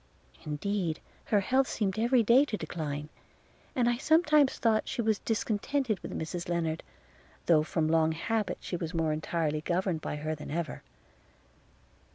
Indeed 0.45 0.99
her 1.25 1.41
health 1.41 1.67
seemed 1.67 1.99
every 1.99 2.23
day 2.23 2.43
to 2.45 2.57
decline: 2.57 3.09
and 3.75 3.87
I 3.87 3.97
sometimes 3.97 4.57
thought 4.57 4.87
she 4.87 4.99
was 4.99 5.19
discontented 5.19 5.99
with 5.99 6.17
Mrs 6.17 6.49
Lennard, 6.49 6.81
though 7.45 7.61
from 7.61 7.87
long 7.87 8.11
habit 8.13 8.57
she 8.61 8.75
was 8.75 8.95
more 8.95 9.13
entirely 9.13 9.61
governed 9.61 10.01
by 10.01 10.15
her 10.15 10.33
than 10.33 10.49
ever. 10.49 10.81